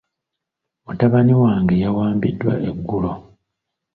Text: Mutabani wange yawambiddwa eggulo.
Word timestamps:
Mutabani 0.85 1.33
wange 1.41 1.75
yawambiddwa 1.83 2.53
eggulo. 2.69 3.11